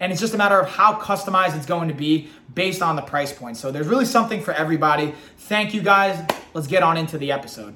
and 0.00 0.12
it's 0.12 0.20
just 0.20 0.34
a 0.34 0.38
matter 0.38 0.58
of 0.58 0.68
how 0.68 0.98
customized 0.98 1.56
it's 1.56 1.66
going 1.66 1.88
to 1.88 1.94
be 1.94 2.28
based 2.54 2.82
on 2.82 2.96
the 2.96 3.02
price 3.02 3.32
point. 3.32 3.56
So 3.56 3.70
there's 3.70 3.88
really 3.88 4.04
something 4.04 4.40
for 4.40 4.52
everybody. 4.52 5.14
Thank 5.38 5.74
you 5.74 5.82
guys. 5.82 6.24
Let's 6.54 6.66
get 6.66 6.82
on 6.82 6.96
into 6.96 7.18
the 7.18 7.32
episode. 7.32 7.74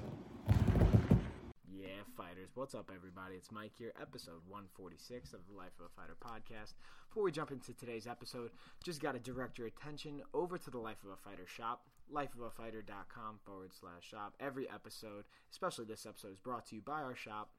Yeah, 1.73 1.89
fighters. 2.17 2.51
What's 2.55 2.75
up, 2.75 2.91
everybody? 2.95 3.37
It's 3.37 3.51
Mike 3.53 3.73
here, 3.79 3.93
episode 4.01 4.41
146 4.49 5.33
of 5.33 5.41
the 5.49 5.57
Life 5.57 5.73
of 5.79 5.87
a 5.87 6.01
Fighter 6.01 6.17
podcast. 6.23 6.75
Before 7.09 7.25
we 7.25 7.33
jump 7.33 7.51
into 7.51 7.73
today's 7.73 8.07
episode, 8.07 8.51
just 8.85 9.01
got 9.01 9.13
to 9.13 9.19
direct 9.19 9.59
your 9.59 9.67
attention 9.67 10.23
over 10.33 10.59
to 10.59 10.71
the 10.71 10.79
Life 10.79 11.03
of 11.05 11.11
a 11.11 11.17
Fighter 11.17 11.47
shop, 11.47 11.83
lifeofafighter.com 12.13 13.41
forward 13.45 13.71
slash 13.79 14.09
shop. 14.09 14.35
Every 14.41 14.69
episode, 14.71 15.25
especially 15.51 15.87
this 15.87 16.07
episode, 16.07 16.33
is 16.33 16.39
brought 16.39 16.67
to 16.67 16.77
you 16.77 16.83
by 16.83 17.03
our 17.03 17.17
shop. 17.17 17.51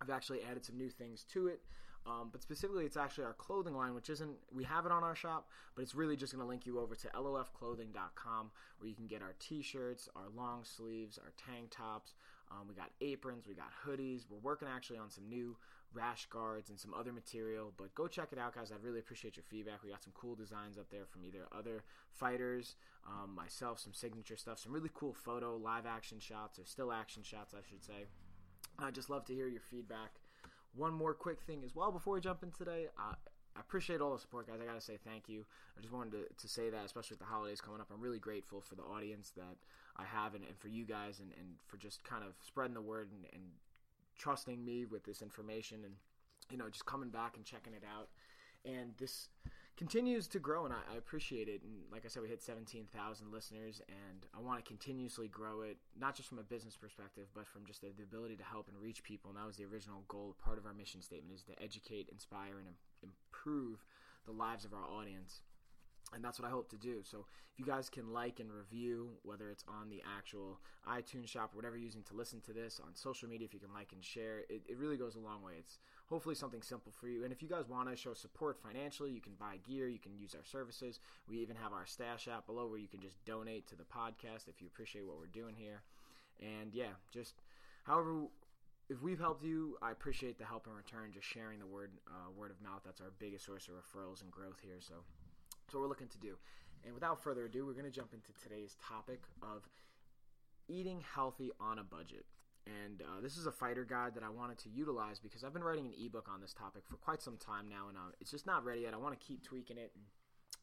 I've 0.00 0.10
actually 0.10 0.42
added 0.42 0.64
some 0.64 0.76
new 0.76 0.90
things 0.90 1.24
to 1.32 1.48
it. 1.48 1.60
Um, 2.06 2.28
but 2.30 2.42
specifically, 2.42 2.84
it's 2.84 2.96
actually 2.96 3.24
our 3.24 3.32
clothing 3.32 3.74
line, 3.74 3.94
which 3.94 4.10
isn't, 4.10 4.36
we 4.54 4.64
have 4.64 4.84
it 4.84 4.92
on 4.92 5.02
our 5.02 5.14
shop, 5.14 5.48
but 5.74 5.82
it's 5.82 5.94
really 5.94 6.16
just 6.16 6.34
going 6.34 6.44
to 6.44 6.48
link 6.48 6.66
you 6.66 6.78
over 6.78 6.94
to 6.94 7.08
lofclothing.com 7.08 8.50
where 8.78 8.88
you 8.88 8.94
can 8.94 9.06
get 9.06 9.22
our 9.22 9.34
t 9.38 9.62
shirts, 9.62 10.08
our 10.14 10.28
long 10.36 10.64
sleeves, 10.64 11.18
our 11.18 11.32
tank 11.36 11.70
tops. 11.70 12.14
Um, 12.50 12.68
we 12.68 12.74
got 12.74 12.90
aprons, 13.00 13.46
we 13.48 13.54
got 13.54 13.70
hoodies. 13.86 14.26
We're 14.28 14.38
working 14.38 14.68
actually 14.68 14.98
on 14.98 15.10
some 15.10 15.28
new 15.28 15.56
rash 15.94 16.26
guards 16.26 16.70
and 16.70 16.78
some 16.78 16.92
other 16.92 17.12
material, 17.12 17.72
but 17.76 17.94
go 17.94 18.06
check 18.06 18.28
it 18.32 18.38
out, 18.38 18.54
guys. 18.54 18.70
I'd 18.70 18.82
really 18.82 18.98
appreciate 18.98 19.36
your 19.36 19.44
feedback. 19.44 19.82
We 19.82 19.90
got 19.90 20.02
some 20.02 20.12
cool 20.14 20.34
designs 20.34 20.76
up 20.76 20.90
there 20.90 21.06
from 21.06 21.24
either 21.24 21.46
other 21.56 21.84
fighters, 22.10 22.74
um, 23.06 23.34
myself, 23.34 23.78
some 23.78 23.94
signature 23.94 24.36
stuff, 24.36 24.58
some 24.58 24.72
really 24.72 24.90
cool 24.92 25.14
photo, 25.14 25.56
live 25.56 25.86
action 25.86 26.18
shots, 26.18 26.58
or 26.58 26.64
still 26.66 26.92
action 26.92 27.22
shots, 27.22 27.54
I 27.54 27.62
should 27.68 27.84
say. 27.84 28.06
I'd 28.78 28.94
just 28.94 29.08
love 29.08 29.24
to 29.26 29.34
hear 29.34 29.46
your 29.46 29.60
feedback 29.60 30.10
one 30.76 30.92
more 30.92 31.14
quick 31.14 31.40
thing 31.42 31.62
as 31.64 31.74
well 31.74 31.92
before 31.92 32.14
we 32.14 32.20
jump 32.20 32.42
in 32.42 32.50
today. 32.50 32.86
Uh, 32.98 33.14
I 33.56 33.60
appreciate 33.60 34.00
all 34.00 34.12
the 34.12 34.18
support, 34.18 34.48
guys. 34.48 34.56
I 34.60 34.66
got 34.66 34.74
to 34.74 34.80
say 34.80 34.98
thank 35.04 35.28
you. 35.28 35.44
I 35.78 35.80
just 35.80 35.92
wanted 35.92 36.12
to, 36.12 36.34
to 36.34 36.48
say 36.48 36.70
that, 36.70 36.84
especially 36.84 37.14
with 37.14 37.20
the 37.20 37.32
holidays 37.32 37.60
coming 37.60 37.80
up. 37.80 37.88
I'm 37.92 38.00
really 38.00 38.18
grateful 38.18 38.60
for 38.60 38.74
the 38.74 38.82
audience 38.82 39.32
that 39.36 39.56
I 39.96 40.04
have 40.04 40.34
and, 40.34 40.44
and 40.44 40.58
for 40.58 40.68
you 40.68 40.84
guys 40.84 41.20
and, 41.20 41.30
and 41.38 41.54
for 41.66 41.76
just 41.76 42.02
kind 42.02 42.24
of 42.24 42.34
spreading 42.44 42.74
the 42.74 42.82
word 42.82 43.10
and, 43.14 43.26
and 43.32 43.42
trusting 44.18 44.64
me 44.64 44.84
with 44.86 45.04
this 45.04 45.22
information 45.22 45.84
and, 45.84 45.94
you 46.50 46.58
know, 46.58 46.68
just 46.68 46.86
coming 46.86 47.10
back 47.10 47.36
and 47.36 47.44
checking 47.44 47.74
it 47.74 47.84
out. 47.84 48.08
And 48.64 48.92
this 48.98 49.28
continues 49.76 50.28
to 50.28 50.38
grow, 50.38 50.64
and 50.64 50.72
I, 50.72 50.78
I, 50.92 50.96
appreciate 50.96 51.48
it. 51.48 51.62
And 51.62 51.90
like 51.90 52.04
I 52.04 52.08
said, 52.08 52.22
we 52.22 52.28
hit 52.28 52.42
17,000 52.42 53.32
listeners, 53.32 53.82
and 53.88 54.26
I 54.36 54.40
want 54.40 54.64
to 54.64 54.68
continuously 54.68 55.28
grow 55.28 55.62
it, 55.62 55.76
not 55.98 56.14
just 56.14 56.28
from 56.28 56.38
a 56.38 56.42
business 56.42 56.76
perspective, 56.76 57.26
but 57.34 57.46
from 57.46 57.66
just 57.66 57.80
the, 57.80 57.88
the, 57.96 58.04
ability 58.04 58.36
to 58.36 58.44
help 58.44 58.68
and 58.68 58.78
reach 58.78 59.02
people. 59.02 59.30
And 59.30 59.38
that 59.38 59.46
was 59.46 59.56
the 59.56 59.64
original 59.64 60.04
goal. 60.08 60.36
Part 60.42 60.58
of 60.58 60.66
our 60.66 60.74
mission 60.74 61.02
statement 61.02 61.36
is 61.36 61.42
to 61.44 61.62
educate, 61.62 62.08
inspire, 62.10 62.58
and 62.58 62.68
improve 63.02 63.84
the 64.26 64.32
lives 64.32 64.64
of 64.64 64.72
our 64.72 64.86
audience. 64.86 65.42
And 66.14 66.24
that's 66.24 66.38
what 66.38 66.46
I 66.46 66.50
hope 66.50 66.68
to 66.70 66.76
do. 66.76 67.00
So 67.02 67.26
if 67.52 67.58
you 67.58 67.64
guys 67.64 67.90
can 67.90 68.12
like 68.12 68.40
and 68.40 68.50
review, 68.52 69.10
whether 69.22 69.50
it's 69.50 69.64
on 69.68 69.88
the 69.88 70.02
actual 70.16 70.60
iTunes 70.88 71.28
shop 71.28 71.50
or 71.52 71.56
whatever 71.56 71.76
you're 71.76 71.86
using 71.86 72.02
to 72.04 72.14
listen 72.14 72.40
to 72.42 72.52
this 72.52 72.80
on 72.84 72.94
social 72.94 73.28
media, 73.28 73.46
if 73.46 73.54
you 73.54 73.60
can 73.60 73.72
like 73.72 73.92
and 73.92 74.04
share, 74.04 74.40
it, 74.48 74.62
it 74.68 74.78
really 74.78 74.96
goes 74.96 75.16
a 75.16 75.20
long 75.20 75.42
way. 75.42 75.52
It's 75.58 75.78
hopefully 76.06 76.34
something 76.34 76.62
simple 76.62 76.92
for 76.92 77.08
you. 77.08 77.24
And 77.24 77.32
if 77.32 77.42
you 77.42 77.48
guys 77.48 77.68
want 77.68 77.90
to 77.90 77.96
show 77.96 78.14
support 78.14 78.58
financially, 78.62 79.10
you 79.10 79.20
can 79.20 79.34
buy 79.38 79.58
gear, 79.66 79.88
you 79.88 79.98
can 79.98 80.16
use 80.16 80.34
our 80.34 80.44
services. 80.44 81.00
We 81.28 81.38
even 81.38 81.56
have 81.56 81.72
our 81.72 81.86
stash 81.86 82.28
app 82.28 82.46
below 82.46 82.66
where 82.66 82.78
you 82.78 82.88
can 82.88 83.00
just 83.00 83.24
donate 83.24 83.66
to 83.68 83.76
the 83.76 83.84
podcast 83.84 84.48
if 84.48 84.60
you 84.60 84.68
appreciate 84.68 85.06
what 85.06 85.18
we're 85.18 85.26
doing 85.26 85.54
here. 85.56 85.82
And 86.40 86.72
yeah, 86.74 86.94
just 87.12 87.34
however 87.84 88.28
if 88.88 89.02
we've 89.02 89.18
helped 89.18 89.42
you, 89.42 89.76
I 89.80 89.90
appreciate 89.92 90.38
the 90.38 90.44
help 90.44 90.66
in 90.66 90.74
return. 90.74 91.10
Just 91.12 91.26
sharing 91.26 91.58
the 91.58 91.66
word 91.66 91.90
uh, 92.08 92.30
word 92.36 92.50
of 92.50 92.60
mouth. 92.60 92.82
That's 92.84 93.00
our 93.00 93.12
biggest 93.18 93.44
source 93.44 93.68
of 93.68 93.74
referrals 93.74 94.22
and 94.22 94.30
growth 94.30 94.60
here. 94.62 94.80
So, 94.80 94.94
what 95.72 95.80
we're 95.80 95.88
looking 95.88 96.08
to 96.08 96.18
do. 96.18 96.36
And 96.84 96.92
without 96.92 97.22
further 97.22 97.46
ado, 97.46 97.64
we're 97.64 97.72
going 97.72 97.84
to 97.84 97.90
jump 97.90 98.12
into 98.12 98.32
today's 98.42 98.76
topic 98.86 99.22
of 99.42 99.68
eating 100.68 101.02
healthy 101.14 101.50
on 101.60 101.78
a 101.78 101.84
budget. 101.84 102.26
And 102.66 103.02
uh, 103.02 103.20
this 103.22 103.36
is 103.36 103.46
a 103.46 103.52
fighter 103.52 103.84
guide 103.84 104.14
that 104.14 104.22
I 104.22 104.30
wanted 104.30 104.58
to 104.58 104.70
utilize 104.70 105.18
because 105.18 105.44
I've 105.44 105.52
been 105.52 105.64
writing 105.64 105.86
an 105.86 105.92
ebook 105.98 106.28
on 106.32 106.40
this 106.40 106.54
topic 106.54 106.82
for 106.88 106.96
quite 106.96 107.22
some 107.22 107.36
time 107.36 107.68
now, 107.68 107.88
and 107.88 107.96
uh, 107.96 108.12
it's 108.20 108.30
just 108.30 108.46
not 108.46 108.64
ready 108.64 108.82
yet. 108.82 108.94
I 108.94 108.96
want 108.96 109.18
to 109.18 109.26
keep 109.26 109.42
tweaking 109.42 109.76
it 109.76 109.92
and 109.94 110.04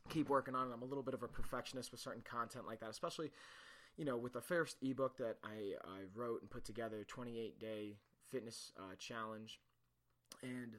keep 0.10 0.30
working 0.30 0.56
on 0.56 0.68
it. 0.68 0.74
I'm 0.74 0.82
a 0.82 0.86
little 0.86 1.04
bit 1.04 1.14
of 1.14 1.22
a 1.22 1.28
perfectionist 1.28 1.92
with 1.92 2.02
certain 2.02 2.24
content 2.24 2.66
like 2.66 2.80
that, 2.80 2.90
especially, 2.90 3.32
you 3.98 4.06
know, 4.06 4.18
with 4.18 4.34
the 4.34 4.42
first 4.42 4.78
ebook 4.82 5.18
that 5.18 5.38
I, 5.44 5.76
I 5.84 6.00
wrote 6.16 6.42
and 6.42 6.50
put 6.50 6.66
together, 6.66 7.06
28 7.08 7.60
day 7.60 7.98
fitness 8.32 8.72
uh, 8.80 8.96
challenge, 8.98 9.60
and 10.42 10.78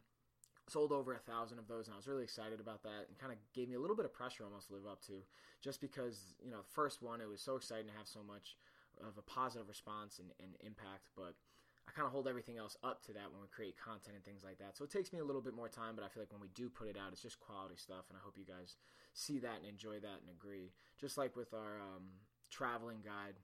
sold 0.72 0.93
over 0.93 1.12
a 1.12 1.19
thousand 1.19 1.59
of 1.59 1.69
those, 1.69 1.87
and 1.87 1.94
I 1.94 1.97
was 1.97 2.09
really 2.09 2.25
excited 2.25 2.60
about 2.60 2.83
that, 2.83 3.06
and 3.09 3.19
kind 3.19 3.33
of 3.33 3.38
gave 3.53 3.69
me 3.69 3.77
a 3.77 3.81
little 3.81 3.97
bit 3.97 4.06
of 4.06 4.12
pressure 4.12 4.44
almost 4.44 4.69
to 4.69 4.75
live 4.75 4.87
up 4.87 5.05
to, 5.06 5.21
just 5.60 5.81
because 5.81 6.34
you 6.43 6.50
know, 6.50 6.65
the 6.65 6.75
first 6.75 7.03
one 7.03 7.21
it 7.21 7.28
was 7.28 7.41
so 7.41 7.56
exciting 7.56 7.87
to 7.87 7.97
have 7.97 8.09
so 8.09 8.21
much 8.22 8.56
of 9.00 9.19
a 9.19 9.22
positive 9.22 9.69
response 9.69 10.19
and, 10.19 10.31
and 10.41 10.56
impact, 10.65 11.09
but 11.16 11.34
I 11.88 11.91
kind 11.93 12.06
of 12.06 12.12
hold 12.12 12.28
everything 12.28 12.59
else 12.59 12.77
up 12.84 13.03
to 13.06 13.12
that 13.12 13.32
when 13.32 13.43
we 13.43 13.49
create 13.49 13.75
content 13.77 14.15
and 14.15 14.25
things 14.25 14.44
like 14.44 14.59
that. 14.59 14.77
So 14.77 14.84
it 14.84 14.91
takes 14.91 15.12
me 15.12 15.19
a 15.19 15.25
little 15.25 15.43
bit 15.43 15.55
more 15.55 15.69
time, 15.69 15.94
but 15.97 16.05
I 16.05 16.09
feel 16.09 16.22
like 16.22 16.32
when 16.32 16.41
we 16.41 16.53
do 16.55 16.71
put 16.71 16.88
it 16.88 16.97
out, 16.97 17.12
it's 17.12 17.22
just 17.22 17.41
quality 17.41 17.77
stuff, 17.77 18.06
and 18.09 18.16
I 18.16 18.22
hope 18.22 18.38
you 18.38 18.47
guys 18.47 18.77
see 19.12 19.38
that 19.41 19.61
and 19.61 19.66
enjoy 19.69 20.00
that 20.00 20.22
and 20.22 20.31
agree. 20.31 20.72
Just 21.00 21.19
like 21.19 21.37
with 21.37 21.53
our 21.53 21.81
um, 21.81 22.16
traveling 22.50 22.99
guide 23.05 23.34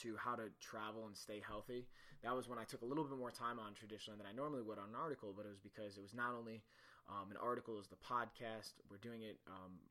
to 0.00 0.16
how 0.16 0.34
to 0.34 0.48
travel 0.60 1.06
and 1.06 1.16
stay 1.16 1.42
healthy, 1.44 1.86
that 2.22 2.34
was 2.34 2.48
when 2.48 2.58
I 2.58 2.64
took 2.64 2.82
a 2.82 2.84
little 2.84 3.04
bit 3.04 3.18
more 3.18 3.30
time 3.30 3.58
on 3.58 3.74
traditionally 3.74 4.16
than 4.16 4.26
I 4.26 4.32
normally 4.32 4.62
would 4.62 4.78
on 4.78 4.90
an 4.90 4.98
article, 5.00 5.34
but 5.36 5.44
it 5.44 5.50
was 5.50 5.60
because 5.60 5.96
it 5.96 6.02
was 6.02 6.14
not 6.14 6.34
only 6.38 6.62
um, 7.10 7.30
an 7.30 7.36
article, 7.42 7.74
was 7.74 7.88
the 7.88 7.98
podcast. 7.98 8.78
We're 8.90 9.02
doing 9.02 9.22
it 9.22 9.38
um, 9.46 9.82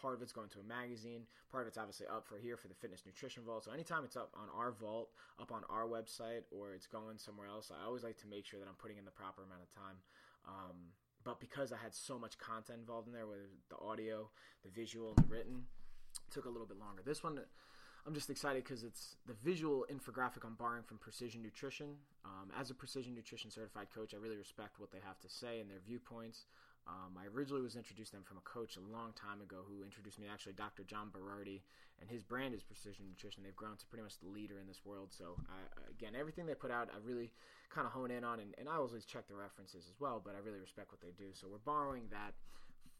Part 0.00 0.14
of 0.14 0.20
it's 0.20 0.32
going 0.32 0.48
to 0.50 0.60
a 0.60 0.62
magazine. 0.62 1.22
Part 1.50 1.64
of 1.64 1.68
it's 1.68 1.78
obviously 1.78 2.06
up 2.06 2.26
for 2.26 2.36
here 2.36 2.56
for 2.56 2.68
the 2.68 2.74
fitness 2.74 3.02
nutrition 3.06 3.42
vault. 3.44 3.64
So 3.64 3.72
anytime 3.72 4.04
it's 4.04 4.16
up 4.16 4.30
on 4.36 4.48
our 4.54 4.72
vault, 4.72 5.08
up 5.40 5.52
on 5.52 5.62
our 5.70 5.86
website, 5.88 6.44
or 6.50 6.74
it's 6.74 6.86
going 6.86 7.16
somewhere 7.16 7.48
else, 7.48 7.72
I 7.72 7.86
always 7.86 8.04
like 8.04 8.18
to 8.18 8.26
make 8.28 8.44
sure 8.44 8.60
that 8.60 8.68
I'm 8.68 8.76
putting 8.76 8.98
in 8.98 9.06
the 9.06 9.10
proper 9.10 9.42
amount 9.42 9.62
of 9.62 9.74
time. 9.74 9.96
Um, 10.46 10.76
but 11.24 11.40
because 11.40 11.72
I 11.72 11.78
had 11.82 11.94
so 11.94 12.18
much 12.18 12.36
content 12.38 12.78
involved 12.78 13.08
in 13.08 13.14
there, 13.14 13.26
whether 13.26 13.48
the 13.70 13.78
audio, 13.80 14.28
the 14.62 14.70
visual, 14.70 15.14
and 15.16 15.24
the 15.24 15.32
written, 15.32 15.64
took 16.30 16.44
a 16.44 16.50
little 16.50 16.66
bit 16.66 16.78
longer. 16.78 17.02
This 17.04 17.22
one, 17.22 17.40
I'm 18.06 18.14
just 18.14 18.30
excited 18.30 18.62
because 18.62 18.84
it's 18.84 19.16
the 19.26 19.34
visual 19.42 19.84
infographic 19.90 20.46
I'm 20.46 20.54
borrowing 20.54 20.84
from 20.84 20.98
Precision 20.98 21.42
Nutrition. 21.42 21.98
Um, 22.24 22.54
as 22.56 22.70
a 22.70 22.74
Precision 22.74 23.16
Nutrition 23.16 23.50
certified 23.50 23.88
coach, 23.92 24.14
I 24.14 24.18
really 24.18 24.36
respect 24.36 24.78
what 24.78 24.92
they 24.92 25.02
have 25.04 25.18
to 25.20 25.28
say 25.28 25.58
and 25.58 25.68
their 25.68 25.82
viewpoints. 25.84 26.46
Um, 26.86 27.18
I 27.18 27.26
originally 27.26 27.62
was 27.62 27.74
introduced 27.74 28.12
to 28.14 28.18
them 28.18 28.22
from 28.22 28.38
a 28.38 28.46
coach 28.46 28.78
a 28.78 28.92
long 28.94 29.10
time 29.18 29.42
ago 29.42 29.66
who 29.66 29.82
introduced 29.82 30.20
me 30.20 30.30
actually 30.30 30.52
Dr. 30.52 30.84
John 30.86 31.10
Berardi, 31.10 31.62
and 31.98 32.08
his 32.08 32.22
brand 32.22 32.54
is 32.54 32.62
Precision 32.62 33.10
Nutrition. 33.10 33.42
They've 33.42 33.58
grown 33.58 33.74
to 33.74 33.86
pretty 33.90 34.04
much 34.04 34.22
the 34.22 34.30
leader 34.30 34.62
in 34.62 34.70
this 34.70 34.86
world. 34.86 35.10
So 35.10 35.34
I, 35.50 35.90
again, 35.90 36.14
everything 36.14 36.46
they 36.46 36.54
put 36.54 36.70
out, 36.70 36.86
I 36.94 37.02
really 37.02 37.32
kind 37.74 37.88
of 37.88 37.92
hone 37.92 38.12
in 38.14 38.22
on, 38.22 38.38
and, 38.38 38.54
and 38.54 38.68
I 38.68 38.78
always 38.78 39.04
check 39.04 39.26
the 39.26 39.34
references 39.34 39.90
as 39.90 39.98
well. 39.98 40.22
But 40.22 40.38
I 40.38 40.46
really 40.46 40.62
respect 40.62 40.94
what 40.94 41.02
they 41.02 41.10
do. 41.18 41.34
So 41.34 41.50
we're 41.50 41.66
borrowing 41.66 42.06
that 42.14 42.38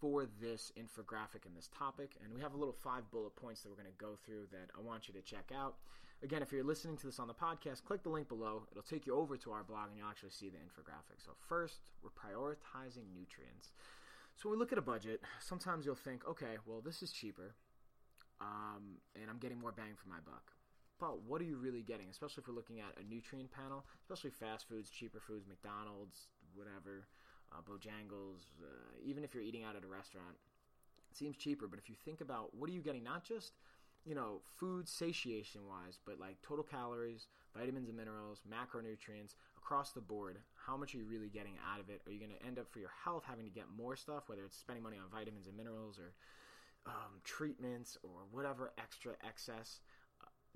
for 0.01 0.27
this 0.41 0.73
infographic 0.77 1.47
and 1.47 1.57
this 1.57 1.69
topic, 1.77 2.17
and 2.23 2.33
we 2.35 2.41
have 2.41 2.55
a 2.55 2.57
little 2.57 2.77
five 2.83 3.11
bullet 3.11 3.35
points 3.37 3.63
that 3.63 3.71
we're 3.71 3.77
going 3.77 3.87
to 3.87 4.05
go 4.05 4.19
through 4.25 4.47
that 4.53 4.71
I 4.77 4.81
want 4.81 5.09
you 5.09 5.15
to 5.15 5.23
check 5.23 5.51
out. 5.57 5.77
Again, 6.23 6.43
if 6.43 6.51
you're 6.51 6.65
listening 6.65 6.97
to 6.99 7.07
this 7.07 7.19
on 7.19 7.29
the 7.29 7.35
podcast, 7.35 7.85
click 7.85 8.03
the 8.03 8.09
link 8.09 8.29
below. 8.29 8.63
It'll 8.71 8.83
take 8.83 9.07
you 9.07 9.15
over 9.15 9.37
to 9.37 9.53
our 9.53 9.63
blog 9.63 9.89
and 9.89 9.99
you'll 9.99 10.09
actually 10.09 10.31
see 10.31 10.49
the 10.49 10.57
infographic. 10.57 11.25
So, 11.25 11.33
first, 11.47 11.81
we're 12.03 12.11
prioritizing 12.11 13.13
nutrients. 13.15 13.73
So, 14.37 14.49
when 14.49 14.59
we 14.59 14.61
look 14.61 14.73
at 14.73 14.79
a 14.79 14.83
budget, 14.83 15.21
sometimes 15.41 15.85
you'll 15.85 15.95
think, 15.95 16.27
okay, 16.27 16.57
well, 16.67 16.81
this 16.81 17.03
is 17.03 17.13
cheaper 17.13 17.55
um, 18.41 19.01
and 19.15 19.31
I'm 19.31 19.39
getting 19.39 19.59
more 19.61 19.73
bang 19.73 19.95
for 19.97 20.09
my 20.09 20.21
buck. 20.25 20.53
But 20.99 21.23
what 21.23 21.41
are 21.41 21.45
you 21.45 21.57
really 21.57 21.83
getting? 21.83 22.09
Especially 22.09 22.41
if 22.41 22.49
we're 22.49 22.55
looking 22.55 22.81
at 22.81 22.97
a 22.97 23.05
nutrient 23.05 23.53
panel, 23.53 23.85
especially 24.01 24.31
fast 24.31 24.69
foods, 24.69 24.89
cheaper 24.89 25.21
foods, 25.21 25.47
McDonald's, 25.47 26.29
whatever, 26.55 27.05
uh, 27.53 27.61
Bojangles, 27.63 28.43
uh, 28.63 28.97
even 29.05 29.25
if 29.25 29.35
you're 29.35 29.43
eating 29.43 29.65
out 29.65 29.77
at 29.77 29.85
a 29.85 29.89
restaurant, 29.89 30.37
it 31.11 31.17
seems 31.17 31.37
cheaper. 31.37 31.67
But 31.67 31.79
if 31.79 31.89
you 31.89 31.97
think 32.05 32.21
about 32.21 32.55
what 32.55 32.69
are 32.71 32.73
you 32.73 32.81
getting, 32.81 33.05
not 33.05 33.25
just 33.25 33.53
you 34.07 34.15
know, 34.15 34.41
food 34.57 34.89
satiation 34.89 35.63
wise, 35.69 35.99
but 36.07 36.21
like 36.21 36.41
total 36.41 36.65
calories, 36.65 37.27
vitamins 37.57 37.89
and 37.89 37.97
minerals, 37.99 38.41
macronutrients 38.49 39.35
across 39.59 39.91
the 39.91 40.01
board. 40.01 40.39
How 40.55 40.77
much 40.77 40.95
are 40.95 40.99
you 40.99 41.05
really 41.05 41.29
getting 41.29 41.55
out 41.73 41.81
of 41.81 41.91
it? 41.91 42.03
Are 42.07 42.13
you 42.13 42.21
going 42.21 42.31
to 42.31 42.47
end 42.47 42.59
up 42.59 42.71
for 42.71 42.79
your 42.79 42.93
health 43.05 43.25
having 43.27 43.45
to 43.45 43.51
get 43.51 43.65
more 43.77 43.97
stuff, 43.97 44.29
whether 44.29 44.45
it's 44.45 44.57
spending 44.57 44.85
money 44.85 44.97
on 44.97 45.11
vitamins 45.11 45.49
and 45.49 45.57
minerals 45.57 45.99
or 45.99 46.15
um, 46.87 47.19
treatments 47.25 47.99
or 48.05 48.23
whatever 48.31 48.73
extra 48.79 49.15
excess? 49.27 49.81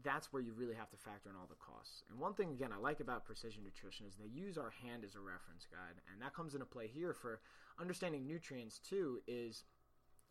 That's 0.03 0.33
where 0.33 0.43
you 0.43 0.53
really 0.53 0.75
have 0.75 0.91
to 0.91 0.97
factor 0.97 1.31
in 1.31 1.37
all 1.37 1.49
the 1.49 1.57
costs. 1.57 2.05
And 2.11 2.19
one 2.19 2.35
thing, 2.35 2.51
again, 2.51 2.71
I 2.73 2.79
like 2.79 3.01
about 3.01 3.25
precision 3.25 3.63
nutrition 3.65 4.07
is 4.07 4.15
they 4.17 4.27
use 4.27 4.57
our 4.57 4.73
hand 4.83 5.05
as 5.05 5.15
a 5.15 5.21
reference 5.21 5.67
guide. 5.71 6.01
And 6.13 6.23
that 6.23 6.35
comes 6.35 6.55
into 6.55 6.67
play 6.67 6.87
here 6.87 7.13
for 7.13 7.41
understanding 7.81 8.27
nutrients 8.27 8.79
too, 8.79 9.21
is 9.27 9.65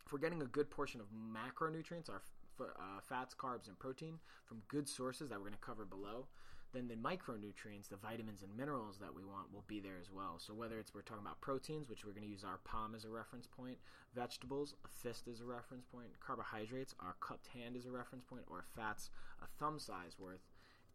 if 0.05 0.13
we're 0.13 0.19
getting 0.19 0.41
a 0.41 0.45
good 0.45 0.69
portion 0.69 1.01
of 1.01 1.07
macronutrients, 1.11 2.09
our 2.09 2.21
uh, 2.59 2.99
fats, 3.07 3.33
carbs, 3.33 3.67
and 3.67 3.77
protein 3.79 4.19
from 4.45 4.61
good 4.67 4.87
sources 4.89 5.29
that 5.29 5.37
we're 5.37 5.45
going 5.45 5.53
to 5.53 5.59
cover 5.59 5.85
below, 5.85 6.27
then 6.73 6.87
the 6.87 6.95
micronutrients, 6.95 7.89
the 7.89 7.97
vitamins 7.97 8.43
and 8.43 8.55
minerals 8.55 8.97
that 8.99 9.13
we 9.13 9.23
want 9.23 9.51
will 9.53 9.63
be 9.67 9.79
there 9.79 9.97
as 9.99 10.11
well. 10.11 10.35
So 10.37 10.53
whether 10.53 10.77
it's 10.77 10.93
we're 10.93 11.01
talking 11.01 11.23
about 11.25 11.41
proteins, 11.41 11.89
which 11.89 12.05
we're 12.05 12.11
going 12.13 12.25
to 12.25 12.31
use 12.31 12.43
our 12.43 12.59
palm 12.63 12.93
as 12.95 13.05
a 13.05 13.09
reference 13.09 13.47
point, 13.47 13.77
vegetables, 14.15 14.75
a 14.85 14.87
fist 14.87 15.27
as 15.27 15.41
a 15.41 15.45
reference 15.45 15.85
point, 15.85 16.09
carbohydrates, 16.19 16.93
our 16.99 17.15
cupped 17.19 17.47
hand 17.47 17.75
as 17.75 17.85
a 17.85 17.91
reference 17.91 18.23
point, 18.23 18.43
or 18.49 18.65
fats, 18.75 19.09
a 19.41 19.47
thumb 19.59 19.79
size 19.79 20.15
worth. 20.19 20.45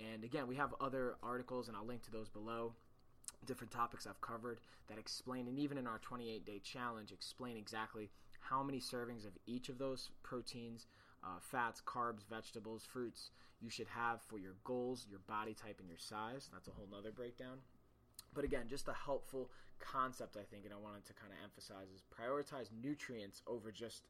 And 0.01 0.25
again, 0.25 0.47
we 0.47 0.57
have 0.57 0.75
other 0.81 1.17
articles, 1.23 1.69
and 1.69 1.77
I'll 1.77 1.87
link 1.87 2.03
to 2.05 2.11
those 2.11 2.29
below 2.29 2.75
different 3.47 3.73
topics 3.73 4.07
I've 4.07 4.21
covered 4.21 4.61
that 4.89 4.99
explain, 4.99 5.49
and 5.49 5.59
even 5.59 5.79
in 5.79 5.87
our 5.87 5.99
28 5.99 6.45
day 6.45 6.61
challenge, 6.63 7.13
explain 7.13 7.57
exactly 7.57 8.11
how 8.41 8.63
many 8.63 8.79
servings 8.79 9.27
of 9.27 9.33
each 9.47 9.69
of 9.69 9.79
those 9.79 10.11
proteins, 10.23 10.87
uh, 11.25 11.39
fats, 11.41 11.81
carbs, 11.85 12.25
vegetables, 12.29 12.85
fruits 12.85 13.31
you 13.61 13.71
should 13.71 13.89
have 13.89 14.21
for 14.23 14.39
your 14.39 14.55
goals, 14.65 15.07
your 15.09 15.21
body 15.27 15.55
type, 15.55 15.79
and 15.81 15.89
your 15.89 15.99
size. 15.99 16.51
That's 16.53 16.69
a 16.69 16.73
whole 16.73 16.89
nother 16.91 17.11
breakdown. 17.11 17.59
But 18.35 18.45
again, 18.45 18.67
just 18.69 18.89
a 18.89 18.93
helpful 18.93 19.51
concept, 19.79 20.37
I 20.37 20.43
think, 20.43 20.65
and 20.65 20.75
I 20.75 20.77
wanted 20.77 21.07
to 21.07 21.15
kind 21.15 21.33
of 21.33 21.39
emphasize 21.43 21.89
is 21.95 22.03
prioritize 22.13 22.69
nutrients 22.83 23.43
over 23.47 23.71
just 23.73 24.09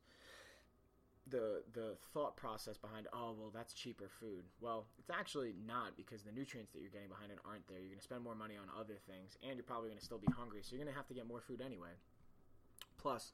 the 1.31 1.63
the 1.73 1.97
thought 2.13 2.37
process 2.37 2.77
behind 2.77 3.07
oh 3.15 3.35
well 3.39 3.51
that's 3.53 3.73
cheaper 3.73 4.11
food 4.21 4.45
well 4.61 4.85
it's 4.99 5.09
actually 5.09 5.55
not 5.67 5.97
because 5.97 6.23
the 6.23 6.33
nutrients 6.33 6.71
that 6.73 6.83
you're 6.83 6.91
getting 6.91 7.09
behind 7.09 7.33
it 7.33 7.39
aren't 7.49 7.67
there 7.67 7.79
you're 7.79 7.89
going 7.89 7.99
to 7.99 8.05
spend 8.05 8.23
more 8.23 8.35
money 8.35 8.57
on 8.61 8.69
other 8.79 9.01
things 9.09 9.39
and 9.43 9.57
you're 9.57 9.65
probably 9.65 9.89
going 9.89 9.99
to 9.99 10.05
still 10.05 10.19
be 10.19 10.29
hungry 10.37 10.61
so 10.61 10.77
you're 10.77 10.85
going 10.85 10.93
to 10.93 10.97
have 10.97 11.09
to 11.09 11.15
get 11.15 11.27
more 11.27 11.41
food 11.41 11.63
anyway 11.65 11.97
plus 12.99 13.33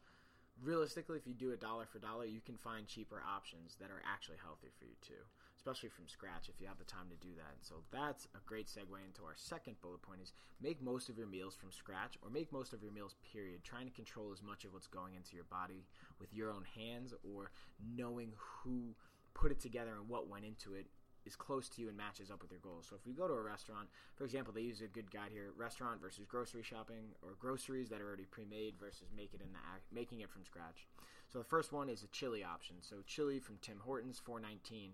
realistically, 0.62 1.19
if 1.19 1.27
you 1.27 1.35
do 1.35 1.53
a 1.53 1.57
dollar 1.57 1.87
for 1.87 1.99
dollar, 1.99 2.25
you 2.25 2.41
can 2.41 2.57
find 2.57 2.87
cheaper 2.87 3.23
options 3.27 3.77
that 3.81 3.91
are 3.91 4.03
actually 4.05 4.39
healthy 4.43 4.69
for 4.79 4.85
you 4.85 4.97
too, 5.01 5.23
especially 5.57 5.89
from 5.89 6.09
scratch 6.09 6.49
if 6.49 6.61
you 6.61 6.67
have 6.67 6.79
the 6.79 6.85
time 6.85 7.09
to 7.11 7.17
do 7.17 7.35
that. 7.37 7.57
And 7.57 7.65
so 7.65 7.83
that's 7.91 8.29
a 8.35 8.41
great 8.47 8.67
segue 8.69 9.01
into 9.05 9.25
our 9.25 9.37
second 9.37 9.81
bullet 9.81 10.03
point 10.03 10.21
is 10.23 10.33
make 10.61 10.83
most 10.83 11.09
of 11.09 11.17
your 11.17 11.27
meals 11.27 11.55
from 11.55 11.73
scratch 11.73 12.19
or 12.23 12.31
make 12.31 12.53
most 12.53 12.73
of 12.73 12.83
your 12.83 12.93
meals 12.93 13.17
period, 13.33 13.65
trying 13.65 13.87
to 13.87 13.95
control 13.95 14.33
as 14.33 14.43
much 14.43 14.65
of 14.65 14.73
what's 14.73 14.87
going 14.87 15.15
into 15.15 15.35
your 15.35 15.49
body 15.49 15.87
with 16.21 16.33
your 16.35 16.51
own 16.51 16.65
hands 16.77 17.15
or 17.35 17.51
knowing 17.97 18.33
who 18.37 18.95
put 19.35 19.53
it 19.53 19.61
together 19.61 19.95
and 19.97 20.09
what 20.09 20.29
went 20.29 20.45
into 20.45 20.75
it 20.75 20.87
is 21.26 21.37
close 21.37 21.69
to 21.70 21.81
you 21.81 21.88
and 21.88 21.96
matches 21.96 22.31
up 22.31 22.43
with 22.43 22.50
your 22.50 22.61
goals. 22.61 22.87
So 22.88 22.96
if 22.96 23.06
we 23.06 23.12
go 23.12 23.28
to 23.28 23.34
a 23.34 23.43
restaurant, 23.43 23.88
for 24.17 24.25
example, 24.25 24.52
they 24.52 24.62
use 24.62 24.81
a 24.81 24.87
good 24.87 25.11
guide 25.11 25.31
here: 25.32 25.50
restaurant 25.56 26.00
versus 26.00 26.25
grocery 26.26 26.62
shopping, 26.62 27.14
or 27.22 27.34
groceries 27.38 27.88
that 27.88 28.00
are 28.00 28.06
already 28.06 28.25
pre-made 28.25 28.75
versus 28.78 29.08
make 29.17 29.34
it 29.34 29.40
in 29.40 29.52
the 29.52 29.94
making 29.94 30.20
it 30.20 30.31
from 30.31 30.44
scratch. 30.44 30.87
So 31.32 31.38
the 31.38 31.44
first 31.44 31.72
one 31.72 31.88
is 31.88 32.02
a 32.02 32.08
chili 32.08 32.43
option. 32.43 32.76
So 32.81 32.96
chili 33.06 33.38
from 33.38 33.58
Tim 33.61 33.81
Hortons, 33.84 34.19
four 34.19 34.40
nineteen, 34.40 34.93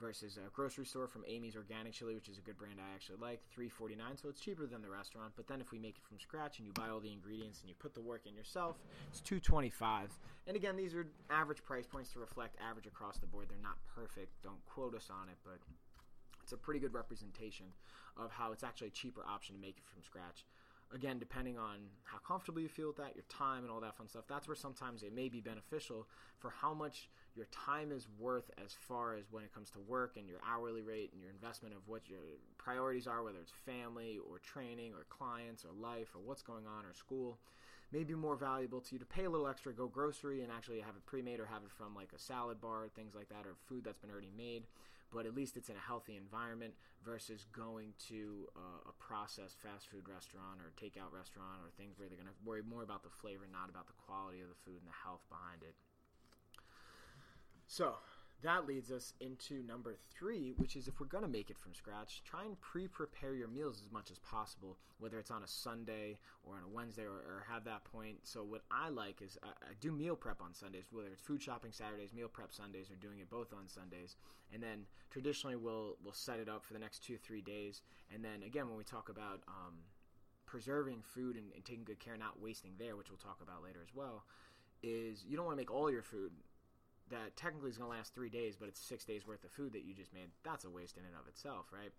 versus 0.00 0.36
a 0.36 0.50
grocery 0.50 0.84
store 0.84 1.08
from 1.08 1.24
Amy's 1.26 1.56
Organic 1.56 1.92
Chili, 1.92 2.14
which 2.14 2.28
is 2.28 2.38
a 2.38 2.40
good 2.40 2.58
brand 2.58 2.78
I 2.78 2.94
actually 2.94 3.18
like, 3.20 3.40
three 3.50 3.68
forty 3.68 3.94
nine. 3.94 4.16
So 4.16 4.28
it's 4.28 4.40
cheaper 4.40 4.66
than 4.66 4.82
the 4.82 4.90
restaurant. 4.90 5.32
But 5.36 5.46
then 5.48 5.60
if 5.60 5.72
we 5.72 5.78
make 5.78 5.96
it 5.96 6.04
from 6.06 6.18
scratch 6.18 6.58
and 6.58 6.66
you 6.66 6.72
buy 6.72 6.88
all 6.88 7.00
the 7.00 7.12
ingredients 7.12 7.60
and 7.60 7.68
you 7.68 7.74
put 7.78 7.94
the 7.94 8.00
work 8.00 8.26
in 8.26 8.34
yourself, 8.34 8.76
it's 9.10 9.20
two 9.20 9.40
twenty 9.40 9.70
five. 9.70 10.10
And 10.46 10.56
again, 10.56 10.76
these 10.76 10.94
are 10.94 11.06
average 11.30 11.64
price 11.64 11.86
points 11.86 12.12
to 12.12 12.20
reflect 12.20 12.56
average 12.60 12.86
across 12.86 13.18
the 13.18 13.26
board. 13.26 13.46
They're 13.48 13.58
not 13.62 13.78
perfect. 13.94 14.42
Don't 14.42 14.64
quote 14.66 14.94
us 14.94 15.08
on 15.10 15.28
it, 15.28 15.36
but 15.44 15.58
it's 16.42 16.52
a 16.52 16.56
pretty 16.56 16.78
good 16.78 16.94
representation 16.94 17.66
of 18.16 18.30
how 18.30 18.52
it's 18.52 18.62
actually 18.62 18.88
a 18.88 18.90
cheaper 18.90 19.24
option 19.28 19.54
to 19.54 19.60
make 19.60 19.78
it 19.78 19.84
from 19.84 20.02
scratch 20.02 20.44
again, 20.94 21.18
depending 21.18 21.58
on 21.58 21.78
how 22.04 22.18
comfortable 22.18 22.60
you 22.60 22.68
feel 22.68 22.88
with 22.88 22.96
that, 22.96 23.14
your 23.14 23.24
time, 23.28 23.62
and 23.62 23.70
all 23.70 23.80
that 23.80 23.96
fun 23.96 24.08
stuff, 24.08 24.24
that's 24.28 24.46
where 24.46 24.54
sometimes 24.54 25.02
it 25.02 25.14
may 25.14 25.28
be 25.28 25.40
beneficial 25.40 26.06
for 26.38 26.50
how 26.50 26.72
much 26.72 27.08
your 27.34 27.46
time 27.46 27.92
is 27.92 28.06
worth 28.18 28.50
as 28.64 28.72
far 28.72 29.14
as 29.14 29.24
when 29.30 29.44
it 29.44 29.52
comes 29.52 29.70
to 29.70 29.78
work 29.80 30.16
and 30.16 30.28
your 30.28 30.38
hourly 30.48 30.82
rate 30.82 31.10
and 31.12 31.20
your 31.20 31.30
investment 31.30 31.74
of 31.74 31.86
what 31.86 32.08
your 32.08 32.20
priorities 32.56 33.06
are, 33.06 33.22
whether 33.22 33.38
it's 33.38 33.52
family 33.66 34.18
or 34.30 34.38
training 34.38 34.92
or 34.94 35.04
clients 35.10 35.64
or 35.64 35.70
life 35.72 36.14
or 36.14 36.20
what's 36.24 36.42
going 36.42 36.66
on 36.66 36.84
or 36.84 36.94
school. 36.94 37.38
May 37.92 38.02
be 38.02 38.14
more 38.14 38.36
valuable 38.36 38.80
to 38.80 38.94
you 38.94 38.98
to 38.98 39.04
pay 39.04 39.24
a 39.24 39.30
little 39.30 39.46
extra, 39.46 39.72
go 39.72 39.86
grocery, 39.86 40.42
and 40.42 40.50
actually 40.50 40.80
have 40.80 40.96
it 40.96 41.06
pre 41.06 41.22
made 41.22 41.38
or 41.38 41.46
have 41.46 41.62
it 41.62 41.70
from 41.70 41.94
like 41.94 42.12
a 42.16 42.18
salad 42.18 42.60
bar, 42.60 42.88
things 42.94 43.14
like 43.14 43.28
that, 43.28 43.46
or 43.46 43.54
food 43.68 43.84
that's 43.84 43.98
been 43.98 44.10
already 44.10 44.32
made 44.36 44.64
but 45.12 45.26
at 45.26 45.34
least 45.34 45.56
it's 45.56 45.68
in 45.68 45.76
a 45.76 45.86
healthy 45.86 46.16
environment 46.16 46.74
versus 47.04 47.46
going 47.52 47.94
to 48.08 48.48
a, 48.56 48.90
a 48.90 48.94
processed 48.98 49.60
fast 49.60 49.86
food 49.88 50.08
restaurant 50.08 50.58
or 50.60 50.72
takeout 50.74 51.14
restaurant 51.14 51.62
or 51.62 51.70
things 51.76 51.98
where 51.98 52.08
they're 52.08 52.18
going 52.18 52.28
to 52.30 52.40
worry 52.44 52.62
more 52.62 52.82
about 52.82 53.02
the 53.02 53.10
flavor, 53.10 53.46
not 53.50 53.70
about 53.70 53.86
the 53.86 53.98
quality 54.06 54.40
of 54.40 54.48
the 54.48 54.58
food 54.64 54.78
and 54.82 54.88
the 54.88 55.00
health 55.04 55.22
behind 55.30 55.62
it. 55.62 55.74
So, 57.66 57.94
that 58.42 58.66
leads 58.66 58.90
us 58.90 59.14
into 59.20 59.62
number 59.62 59.96
three, 60.14 60.52
which 60.56 60.76
is 60.76 60.88
if 60.88 61.00
we're 61.00 61.06
going 61.06 61.24
to 61.24 61.30
make 61.30 61.50
it 61.50 61.58
from 61.58 61.74
scratch, 61.74 62.22
try 62.22 62.44
and 62.44 62.60
pre 62.60 62.86
prepare 62.86 63.34
your 63.34 63.48
meals 63.48 63.80
as 63.84 63.90
much 63.90 64.10
as 64.10 64.18
possible, 64.18 64.76
whether 64.98 65.18
it's 65.18 65.30
on 65.30 65.42
a 65.42 65.48
Sunday 65.48 66.18
or 66.44 66.56
on 66.56 66.62
a 66.62 66.68
Wednesday 66.68 67.04
or, 67.04 67.16
or 67.16 67.44
have 67.50 67.64
that 67.64 67.84
point. 67.84 68.18
So, 68.24 68.44
what 68.44 68.62
I 68.70 68.90
like 68.90 69.22
is 69.22 69.38
I, 69.42 69.48
I, 69.48 69.72
do 69.80 69.90
meal 69.90 70.16
prep 70.16 70.42
on 70.42 70.52
Sundays, 70.52 70.84
whether 70.92 71.08
it's 71.08 71.22
food 71.22 71.42
shopping 71.42 71.72
Saturdays, 71.72 72.12
meal 72.12 72.28
prep 72.28 72.52
Sundays, 72.52 72.90
or 72.90 72.96
doing 72.96 73.20
it 73.20 73.30
both 73.30 73.54
on 73.54 73.66
Sundays. 73.68 74.16
And 74.52 74.62
then 74.62 74.84
traditionally, 75.10 75.56
we'll, 75.56 75.96
we'll 76.04 76.12
set 76.12 76.38
it 76.38 76.48
up 76.48 76.64
for 76.64 76.74
the 76.74 76.78
next 76.78 77.02
two, 77.02 77.16
three 77.16 77.40
days. 77.40 77.82
And 78.14 78.22
then 78.22 78.42
again, 78.44 78.68
when 78.68 78.76
we 78.76 78.84
talk 78.84 79.08
about 79.08 79.40
um, 79.48 79.74
preserving 80.44 81.02
food 81.02 81.36
and, 81.36 81.52
and 81.54 81.64
taking 81.64 81.84
good 81.84 82.00
care, 82.00 82.16
not 82.16 82.40
wasting 82.40 82.72
there, 82.78 82.96
which 82.96 83.08
we'll 83.08 83.18
talk 83.18 83.38
about 83.42 83.64
later 83.64 83.80
as 83.82 83.94
well, 83.94 84.24
is 84.82 85.24
you 85.26 85.36
don't 85.36 85.46
want 85.46 85.56
to 85.56 85.60
make 85.60 85.72
all 85.72 85.90
your 85.90 86.02
food 86.02 86.32
that 87.10 87.36
technically 87.36 87.70
is 87.70 87.78
going 87.78 87.90
to 87.90 87.96
last 87.96 88.14
three 88.14 88.30
days, 88.30 88.56
but 88.58 88.68
it's 88.68 88.80
six 88.80 89.04
days 89.04 89.26
worth 89.26 89.44
of 89.44 89.50
food 89.50 89.72
that 89.72 89.84
you 89.84 89.94
just 89.94 90.12
made, 90.12 90.28
that's 90.44 90.64
a 90.64 90.70
waste 90.70 90.96
in 90.96 91.04
and 91.04 91.14
of 91.14 91.28
itself, 91.28 91.66
right? 91.72 91.92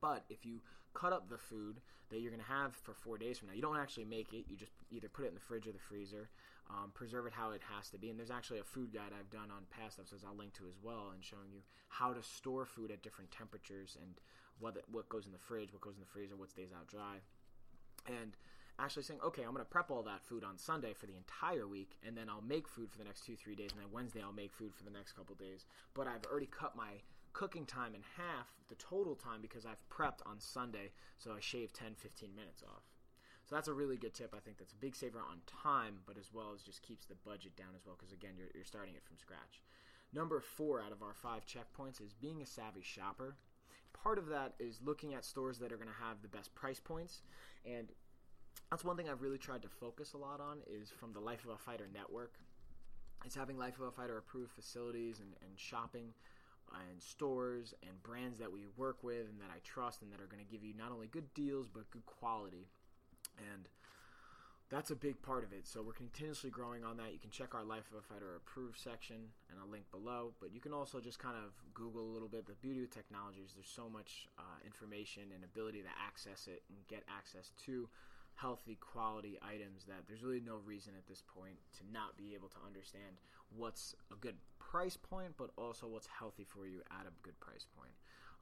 But 0.00 0.24
if 0.28 0.44
you 0.44 0.60
cut 0.92 1.12
up 1.12 1.28
the 1.28 1.38
food 1.38 1.80
that 2.10 2.20
you're 2.20 2.30
going 2.30 2.42
to 2.42 2.52
have 2.52 2.74
for 2.74 2.94
four 2.94 3.18
days 3.18 3.38
from 3.38 3.48
now, 3.48 3.54
you 3.54 3.62
don't 3.62 3.78
actually 3.78 4.04
make 4.04 4.32
it. 4.32 4.44
You 4.48 4.56
just 4.56 4.72
either 4.90 5.08
put 5.08 5.24
it 5.24 5.28
in 5.28 5.34
the 5.34 5.40
fridge 5.40 5.66
or 5.66 5.72
the 5.72 5.78
freezer, 5.78 6.28
um, 6.70 6.90
preserve 6.94 7.26
it 7.26 7.32
how 7.32 7.50
it 7.50 7.62
has 7.74 7.90
to 7.90 7.98
be. 7.98 8.10
And 8.10 8.18
there's 8.18 8.30
actually 8.30 8.60
a 8.60 8.64
food 8.64 8.92
guide 8.92 9.12
I've 9.18 9.30
done 9.30 9.50
on 9.50 9.64
past 9.70 9.98
episodes 9.98 10.24
I'll 10.26 10.36
link 10.36 10.52
to 10.54 10.68
as 10.68 10.78
well, 10.82 11.10
and 11.12 11.24
showing 11.24 11.50
you 11.52 11.60
how 11.88 12.12
to 12.12 12.22
store 12.22 12.64
food 12.64 12.90
at 12.90 13.02
different 13.02 13.30
temperatures 13.30 13.96
and 14.00 14.14
what 14.58 14.76
what 14.90 15.08
goes 15.08 15.26
in 15.26 15.32
the 15.32 15.38
fridge, 15.38 15.72
what 15.72 15.82
goes 15.82 15.94
in 15.94 16.00
the 16.00 16.12
freezer, 16.12 16.36
what 16.36 16.50
stays 16.50 16.70
out 16.76 16.86
dry. 16.86 17.18
And 18.06 18.36
actually 18.78 19.04
saying, 19.04 19.20
okay, 19.24 19.42
I'm 19.42 19.52
going 19.52 19.64
to 19.64 19.70
prep 19.70 19.90
all 19.90 20.02
that 20.02 20.22
food 20.24 20.44
on 20.44 20.58
Sunday 20.58 20.92
for 20.92 21.06
the 21.06 21.16
entire 21.16 21.66
week, 21.66 21.96
and 22.06 22.16
then 22.16 22.28
I'll 22.28 22.42
make 22.42 22.68
food 22.68 22.90
for 22.90 22.98
the 22.98 23.04
next 23.04 23.24
two, 23.24 23.36
three 23.36 23.54
days, 23.54 23.70
and 23.72 23.80
then 23.80 23.92
Wednesday 23.92 24.22
I'll 24.22 24.32
make 24.32 24.52
food 24.52 24.74
for 24.74 24.84
the 24.84 24.90
next 24.90 25.12
couple 25.12 25.34
days. 25.34 25.66
But 25.94 26.06
I've 26.06 26.24
already 26.30 26.46
cut 26.50 26.76
my 26.76 27.02
cooking 27.32 27.66
time 27.66 27.94
in 27.94 28.02
half, 28.16 28.48
the 28.68 28.74
total 28.76 29.14
time, 29.14 29.40
because 29.42 29.66
I've 29.66 29.82
prepped 29.88 30.26
on 30.26 30.40
Sunday, 30.40 30.90
so 31.18 31.32
I 31.32 31.40
shave 31.40 31.72
10, 31.72 31.94
15 31.96 32.34
minutes 32.34 32.62
off. 32.62 32.82
So 33.44 33.54
that's 33.54 33.68
a 33.68 33.74
really 33.74 33.96
good 33.96 34.14
tip. 34.14 34.34
I 34.34 34.40
think 34.40 34.58
that's 34.58 34.72
a 34.72 34.76
big 34.76 34.96
saver 34.96 35.18
on 35.18 35.38
time, 35.46 35.98
but 36.06 36.16
as 36.16 36.32
well 36.32 36.52
as 36.54 36.62
just 36.62 36.82
keeps 36.82 37.06
the 37.06 37.16
budget 37.26 37.56
down 37.56 37.76
as 37.76 37.84
well, 37.84 37.96
because 37.98 38.12
again, 38.12 38.32
you're, 38.38 38.48
you're 38.54 38.64
starting 38.64 38.94
it 38.94 39.04
from 39.04 39.18
scratch. 39.18 39.60
Number 40.14 40.40
four 40.40 40.80
out 40.80 40.92
of 40.92 41.02
our 41.02 41.12
five 41.12 41.44
checkpoints 41.44 42.00
is 42.00 42.14
being 42.14 42.40
a 42.40 42.46
savvy 42.46 42.82
shopper. 42.82 43.36
Part 43.92 44.18
of 44.18 44.28
that 44.28 44.54
is 44.58 44.80
looking 44.82 45.14
at 45.14 45.24
stores 45.24 45.58
that 45.58 45.72
are 45.72 45.76
going 45.76 45.88
to 45.88 46.04
have 46.06 46.22
the 46.22 46.28
best 46.28 46.54
price 46.54 46.80
points 46.80 47.22
and 47.66 47.88
that's 48.70 48.84
one 48.84 48.96
thing 48.96 49.08
I've 49.08 49.22
really 49.22 49.38
tried 49.38 49.62
to 49.62 49.68
focus 49.68 50.14
a 50.14 50.18
lot 50.18 50.40
on 50.40 50.58
is 50.66 50.90
from 50.90 51.12
the 51.12 51.20
Life 51.20 51.44
of 51.44 51.50
a 51.50 51.58
Fighter 51.58 51.88
network. 51.92 52.34
It's 53.24 53.34
having 53.34 53.56
Life 53.56 53.78
of 53.78 53.86
a 53.86 53.90
Fighter 53.90 54.18
approved 54.18 54.50
facilities 54.52 55.20
and, 55.20 55.30
and 55.42 55.58
shopping 55.58 56.12
and 56.72 57.00
stores 57.00 57.74
and 57.82 58.02
brands 58.02 58.38
that 58.38 58.50
we 58.50 58.66
work 58.76 59.02
with 59.02 59.28
and 59.28 59.38
that 59.40 59.50
I 59.54 59.60
trust 59.62 60.02
and 60.02 60.10
that 60.12 60.20
are 60.20 60.26
going 60.26 60.44
to 60.44 60.50
give 60.50 60.64
you 60.64 60.74
not 60.76 60.92
only 60.92 61.06
good 61.06 61.32
deals 61.34 61.68
but 61.72 61.90
good 61.90 62.06
quality. 62.06 62.66
And 63.38 63.68
that's 64.70 64.90
a 64.90 64.96
big 64.96 65.20
part 65.22 65.44
of 65.44 65.52
it. 65.52 65.66
So 65.66 65.82
we're 65.82 65.92
continuously 65.92 66.50
growing 66.50 66.84
on 66.84 66.96
that. 66.96 67.12
You 67.12 67.18
can 67.18 67.30
check 67.30 67.54
our 67.54 67.64
Life 67.64 67.84
of 67.92 67.98
a 67.98 68.02
Fighter 68.02 68.34
approved 68.36 68.78
section 68.78 69.16
and 69.50 69.58
I'll 69.60 69.70
link 69.70 69.84
below. 69.90 70.32
But 70.40 70.52
you 70.52 70.60
can 70.60 70.72
also 70.72 71.00
just 71.00 71.18
kind 71.18 71.36
of 71.36 71.52
Google 71.74 72.02
a 72.02 72.12
little 72.12 72.28
bit. 72.28 72.46
The 72.46 72.58
beauty 72.60 72.82
of 72.82 72.90
technology 72.90 73.40
is 73.44 73.52
there's 73.52 73.68
so 73.68 73.88
much 73.88 74.26
uh, 74.38 74.58
information 74.64 75.24
and 75.34 75.44
ability 75.44 75.82
to 75.82 75.92
access 75.94 76.48
it 76.48 76.62
and 76.68 76.78
get 76.88 77.04
access 77.06 77.52
to 77.66 77.88
healthy, 78.34 78.76
quality 78.80 79.38
items 79.42 79.84
that 79.84 80.06
there's 80.06 80.22
really 80.22 80.42
no 80.44 80.56
reason 80.64 80.92
at 80.96 81.06
this 81.06 81.22
point 81.22 81.56
to 81.78 81.82
not 81.92 82.16
be 82.16 82.34
able 82.34 82.48
to 82.48 82.58
understand 82.66 83.16
what's 83.56 83.94
a 84.12 84.16
good 84.16 84.36
price 84.58 84.96
point, 84.96 85.32
but 85.36 85.50
also 85.56 85.86
what's 85.86 86.06
healthy 86.06 86.44
for 86.44 86.66
you 86.66 86.80
at 86.90 87.06
a 87.06 87.12
good 87.22 87.38
price 87.40 87.66
point. 87.76 87.92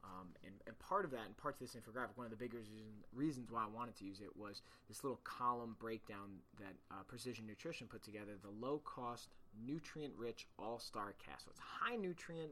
Um, 0.05 0.29
and, 0.45 0.55
and, 0.67 0.77
part 0.81 1.05
of 1.05 1.13
that, 1.13 1.27
and 1.27 1.37
parts 1.37 1.61
of 1.61 1.69
this 1.71 1.77
infographic, 1.77 2.17
one 2.17 2.27
of 2.27 2.33
the 2.33 2.37
biggest 2.37 2.69
reasons 3.15 3.53
why 3.53 3.63
I 3.63 3.69
wanted 3.73 3.95
to 3.99 4.05
use 4.05 4.21
it 4.21 4.37
was 4.37 4.63
this 4.89 5.05
little 5.05 5.21
column 5.23 5.77
breakdown 5.79 6.43
that 6.59 6.75
uh, 6.91 7.05
Precision 7.07 7.47
Nutrition 7.47 7.87
put 7.87 8.03
together 8.03 8.33
the 8.43 8.51
low 8.51 8.81
cost, 8.85 9.29
nutrient 9.65 10.13
rich 10.17 10.49
all 10.59 10.81
star 10.81 11.15
cast. 11.25 11.45
So 11.45 11.51
it's 11.53 11.61
high 11.61 11.95
nutrient, 11.95 12.51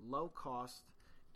low 0.00 0.28
cost, 0.34 0.84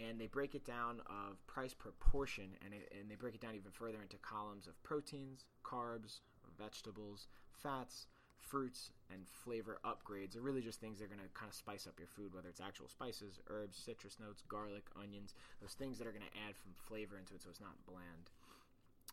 and 0.08 0.20
they 0.20 0.26
break 0.26 0.54
it 0.54 0.64
down 0.64 1.00
of 1.06 1.44
price 1.46 1.74
proportion, 1.74 2.50
and, 2.64 2.74
it, 2.74 2.92
and 2.98 3.10
they 3.10 3.16
break 3.16 3.34
it 3.34 3.40
down 3.40 3.54
even 3.54 3.70
further 3.70 4.00
into 4.02 4.16
columns 4.18 4.66
of 4.66 4.80
proteins, 4.82 5.44
carbs, 5.64 6.20
vegetables, 6.58 7.26
fats, 7.52 8.06
fruits 8.40 8.90
and 9.12 9.28
flavor 9.28 9.78
upgrades 9.84 10.36
are 10.36 10.40
really 10.40 10.62
just 10.62 10.80
things 10.80 10.98
that 10.98 11.04
are 11.04 11.08
going 11.14 11.20
to 11.20 11.28
kind 11.34 11.48
of 11.48 11.54
spice 11.54 11.86
up 11.86 11.98
your 11.98 12.08
food, 12.08 12.34
whether 12.34 12.48
it's 12.48 12.60
actual 12.60 12.88
spices, 12.88 13.38
herbs, 13.48 13.76
citrus 13.76 14.16
notes, 14.18 14.42
garlic, 14.48 14.84
onions, 15.00 15.34
those 15.60 15.74
things 15.74 15.98
that 15.98 16.06
are 16.06 16.12
going 16.12 16.24
to 16.24 16.38
add 16.48 16.54
some 16.56 16.72
flavor 16.88 17.18
into 17.18 17.34
it 17.34 17.42
so 17.42 17.50
it's 17.50 17.60
not 17.60 17.76
bland. 17.86 18.30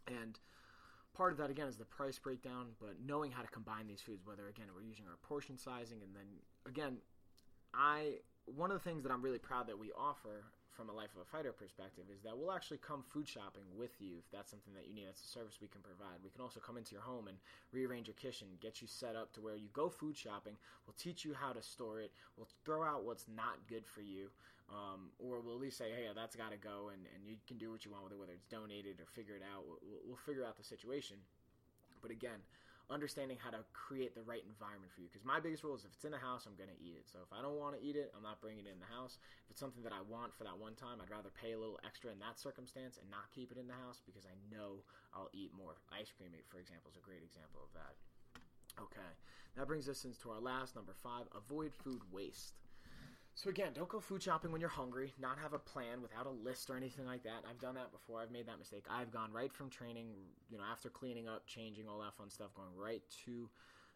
And 0.08 0.40
part 1.14 1.32
of 1.32 1.38
that 1.38 1.50
again 1.50 1.68
is 1.68 1.78
the 1.78 1.86
price 1.86 2.18
breakdown, 2.18 2.68
but 2.80 2.96
knowing 3.06 3.32
how 3.32 3.42
to 3.42 3.48
combine 3.50 3.88
these 3.88 4.02
foods, 4.02 4.26
whether 4.26 4.48
again 4.48 4.68
we're 4.74 4.82
using 4.82 5.06
our 5.06 5.18
portion 5.22 5.58
sizing, 5.58 6.02
and 6.02 6.16
then 6.16 6.28
again, 6.66 6.98
I 7.74 8.20
one 8.46 8.72
of 8.72 8.82
the 8.82 8.90
things 8.90 9.04
that 9.04 9.12
I'm 9.12 9.22
really 9.22 9.40
proud 9.40 9.68
that 9.68 9.78
we 9.78 9.92
offer 9.92 10.46
from 10.78 10.90
a 10.90 10.94
life 10.94 11.10
of 11.18 11.26
a 11.26 11.26
fighter 11.26 11.52
perspective 11.52 12.06
is 12.14 12.22
that 12.22 12.38
we'll 12.38 12.54
actually 12.54 12.78
come 12.78 13.02
food 13.10 13.28
shopping 13.28 13.66
with 13.74 13.98
you 13.98 14.22
if 14.22 14.30
that's 14.30 14.54
something 14.54 14.78
that 14.78 14.86
you 14.86 14.94
need. 14.94 15.10
That's 15.10 15.26
a 15.26 15.34
service 15.34 15.58
we 15.58 15.68
can 15.68 15.82
provide. 15.82 16.22
We 16.24 16.30
can 16.30 16.46
also 16.46 16.62
come 16.62 16.78
into 16.78 16.94
your 16.94 17.02
home 17.02 17.28
and 17.28 17.38
rearrange 17.74 18.06
your 18.06 18.16
kitchen, 18.22 18.48
get 18.62 18.80
you 18.80 18.88
set 18.88 19.18
up 19.18 19.34
to 19.34 19.42
where 19.42 19.58
you 19.58 19.74
go 19.74 19.90
food 19.90 20.16
shopping. 20.16 20.54
We'll 20.86 20.94
teach 21.02 21.26
you 21.26 21.34
how 21.34 21.52
to 21.52 21.62
store 21.66 22.00
it. 22.00 22.14
We'll 22.38 22.48
throw 22.64 22.86
out 22.86 23.04
what's 23.04 23.26
not 23.26 23.58
good 23.68 23.88
for 23.90 24.02
you. 24.02 24.30
Um, 24.70 25.10
or 25.18 25.40
we'll 25.40 25.56
at 25.56 25.62
least 25.62 25.80
say, 25.80 25.90
hey, 25.96 26.06
that's 26.14 26.36
got 26.36 26.52
to 26.52 26.60
go, 26.60 26.92
and, 26.92 27.00
and 27.16 27.24
you 27.24 27.40
can 27.48 27.58
do 27.58 27.72
what 27.72 27.86
you 27.86 27.92
want 27.92 28.04
with 28.04 28.12
it, 28.12 28.20
whether 28.20 28.36
it's 28.36 28.52
donated 28.52 29.00
or 29.00 29.08
figure 29.16 29.34
it 29.34 29.42
out. 29.42 29.64
We'll, 29.66 29.80
we'll 30.06 30.24
figure 30.28 30.44
out 30.44 30.58
the 30.60 30.64
situation. 30.64 31.16
But 32.02 32.12
again, 32.12 32.44
understanding 32.88 33.36
how 33.36 33.52
to 33.52 33.62
create 33.76 34.16
the 34.16 34.24
right 34.24 34.44
environment 34.48 34.92
for 34.96 35.04
you. 35.04 35.12
Because 35.12 35.28
my 35.28 35.44
biggest 35.44 35.64
rule 35.64 35.76
is 35.76 35.84
if 35.84 35.92
it's 35.92 36.08
in 36.08 36.16
the 36.16 36.22
house, 36.22 36.48
I'm 36.48 36.56
going 36.56 36.72
to 36.72 36.80
eat 36.80 36.96
it. 36.96 37.04
So 37.08 37.20
if 37.20 37.32
I 37.36 37.44
don't 37.44 37.60
want 37.60 37.76
to 37.76 37.82
eat 37.84 38.00
it, 38.00 38.16
I'm 38.16 38.24
not 38.24 38.40
bringing 38.40 38.64
it 38.64 38.72
in 38.72 38.80
the 38.80 38.88
house. 38.88 39.20
If 39.48 39.56
it's 39.56 39.62
something 39.62 39.84
that 39.84 39.92
I 39.92 40.00
want 40.08 40.32
for 40.32 40.48
that 40.48 40.56
one 40.56 40.80
time, 40.80 41.04
I'd 41.04 41.12
rather 41.12 41.32
pay 41.36 41.52
a 41.52 41.60
little 41.60 41.80
extra 41.84 42.16
in 42.16 42.20
that 42.24 42.40
circumstance 42.40 42.96
and 42.96 43.08
not 43.12 43.28
keep 43.36 43.52
it 43.52 43.60
in 43.60 43.68
the 43.68 43.76
house 43.76 44.00
because 44.08 44.24
I 44.24 44.36
know 44.48 44.88
I'll 45.12 45.32
eat 45.36 45.52
more. 45.52 45.76
Ice 45.92 46.16
cream, 46.16 46.32
eh, 46.32 46.44
for 46.48 46.64
example, 46.64 46.88
is 46.88 47.00
a 47.00 47.04
great 47.04 47.24
example 47.24 47.60
of 47.60 47.72
that. 47.76 48.00
Okay, 48.78 49.12
that 49.58 49.66
brings 49.66 49.90
us 49.90 50.06
into 50.06 50.30
our 50.30 50.40
last 50.40 50.76
number 50.76 50.94
five 50.94 51.26
avoid 51.34 51.74
food 51.74 52.02
waste. 52.12 52.54
So 53.38 53.52
again, 53.52 53.70
don't 53.76 53.88
go 53.88 54.00
food 54.00 54.24
shopping 54.24 54.52
when 54.52 54.60
you're 54.60 54.68
hungry. 54.68 55.14
Not 55.22 55.38
have 55.38 55.54
a 55.54 55.60
plan 55.60 56.02
without 56.02 56.26
a 56.26 56.32
list 56.32 56.72
or 56.72 56.76
anything 56.76 57.06
like 57.06 57.22
that. 57.22 57.44
I've 57.48 57.60
done 57.60 57.76
that 57.76 57.92
before. 57.92 58.20
I've 58.20 58.32
made 58.32 58.48
that 58.48 58.58
mistake. 58.58 58.86
I've 58.90 59.12
gone 59.12 59.32
right 59.32 59.54
from 59.54 59.70
training, 59.70 60.08
you 60.50 60.58
know, 60.58 60.64
after 60.70 60.90
cleaning 60.90 61.28
up, 61.28 61.46
changing, 61.46 61.88
all 61.88 62.00
that 62.00 62.16
fun 62.18 62.32
stuff, 62.32 62.56
going 62.56 62.76
right 62.76 63.04
to 63.26 63.48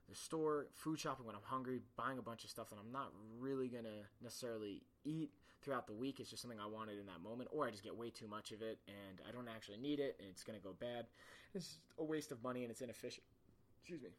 the 0.08 0.14
store, 0.14 0.68
food 0.76 1.00
shopping 1.00 1.26
when 1.26 1.34
I'm 1.34 1.42
hungry, 1.44 1.82
buying 1.98 2.20
a 2.20 2.22
bunch 2.22 2.44
of 2.44 2.52
stuff 2.52 2.70
that 2.70 2.76
I'm 2.80 2.92
not 2.92 3.14
really 3.40 3.68
gonna 3.68 4.06
necessarily 4.22 4.84
eat 5.06 5.32
throughout 5.64 5.88
the 5.88 5.94
week. 5.94 6.20
It's 6.20 6.30
just 6.30 6.44
something 6.44 6.60
I 6.60 6.68
wanted 6.68 7.00
in 7.00 7.08
that 7.08 7.24
moment, 7.28 7.50
or 7.52 7.66
I 7.66 7.72
just 7.72 7.84
get 7.84 7.98
way 7.98 8.12
too 8.12 8.28
much 8.28 8.52
of 8.52 8.62
it 8.62 8.78
and 8.88 9.22
I 9.28 9.32
don't 9.32 9.48
actually 9.48 9.80
need 9.80 10.00
it 10.00 10.18
and 10.20 10.30
it's 10.30 10.44
gonna 10.44 10.60
go 10.60 10.76
bad. 10.80 11.08
It's 11.56 11.80
a 11.98 12.04
waste 12.04 12.32
of 12.32 12.44
money 12.44 12.62
and 12.62 12.70
it's 12.70 12.82
inefficient. 12.82 13.26
Excuse 13.82 14.04
me. 14.04 14.10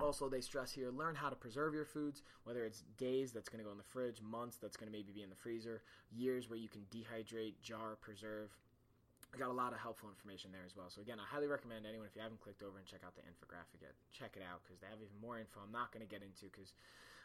Also, 0.00 0.28
they 0.28 0.40
stress 0.40 0.70
here 0.70 0.90
learn 0.94 1.16
how 1.16 1.28
to 1.28 1.34
preserve 1.34 1.74
your 1.74 1.84
foods, 1.84 2.22
whether 2.44 2.64
it's 2.64 2.86
days 2.98 3.32
that's 3.32 3.48
going 3.48 3.58
to 3.58 3.66
go 3.66 3.72
in 3.74 3.78
the 3.78 3.90
fridge, 3.90 4.22
months 4.22 4.56
that's 4.56 4.76
going 4.76 4.86
to 4.86 4.94
maybe 4.94 5.10
be 5.10 5.26
in 5.26 5.30
the 5.30 5.34
freezer, 5.34 5.82
years 6.14 6.48
where 6.48 6.58
you 6.58 6.68
can 6.68 6.86
dehydrate, 6.86 7.58
jar, 7.62 7.98
preserve. 8.00 8.54
I 9.34 9.38
got 9.42 9.50
a 9.50 9.58
lot 9.58 9.74
of 9.74 9.82
helpful 9.82 10.08
information 10.08 10.54
there 10.54 10.62
as 10.62 10.78
well. 10.78 10.86
So, 10.86 11.02
again, 11.02 11.18
I 11.18 11.26
highly 11.26 11.50
recommend 11.50 11.82
anyone, 11.82 12.06
if 12.06 12.14
you 12.14 12.22
haven't 12.22 12.38
clicked 12.38 12.62
over 12.62 12.78
and 12.78 12.86
check 12.86 13.02
out 13.02 13.18
the 13.18 13.26
infographic 13.26 13.82
yet, 13.82 13.98
check 14.14 14.38
it 14.38 14.42
out 14.46 14.62
because 14.62 14.78
they 14.78 14.86
have 14.86 15.02
even 15.02 15.18
more 15.18 15.36
info 15.36 15.66
I'm 15.66 15.74
not 15.74 15.90
going 15.90 16.06
to 16.06 16.08
get 16.08 16.22
into 16.22 16.46
because 16.46 16.78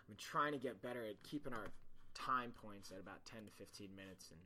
been 0.10 0.18
trying 0.18 0.52
to 0.52 0.60
get 0.60 0.82
better 0.82 1.06
at 1.06 1.22
keeping 1.22 1.54
our 1.54 1.70
time 2.18 2.52
points 2.58 2.92
at 2.92 3.00
about 3.00 3.24
10 3.30 3.46
to 3.46 3.52
15 3.54 3.94
minutes 3.96 4.34
and 4.34 4.42